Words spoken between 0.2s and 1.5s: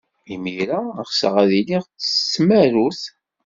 Imir-a, ɣseɣ